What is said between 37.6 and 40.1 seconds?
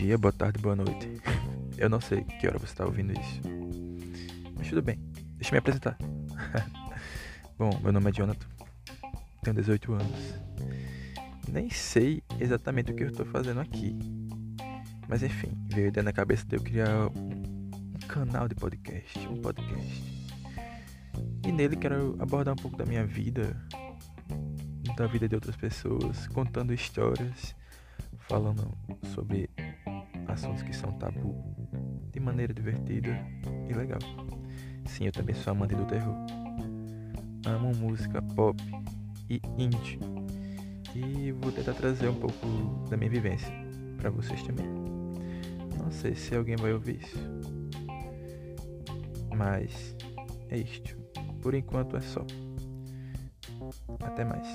música pop e indie.